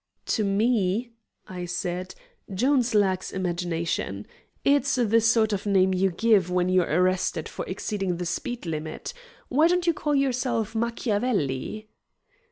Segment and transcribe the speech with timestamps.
[0.33, 1.11] "To me,"
[1.47, 2.15] I said,
[2.51, 4.25] "'Jones' lacks imagination.
[4.65, 9.13] It's the sort of name you give when you're arrested for exceeding the speed limit.
[9.49, 11.87] Why don't you call yourself Machiavelli?"